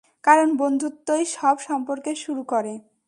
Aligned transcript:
কারণ 0.23 0.49
বন্ধুত্বই 0.57 1.23
সব 1.35 1.55
সম্পর্কের 1.59 2.15
শুরু 2.15 2.43
করে। 2.43 2.73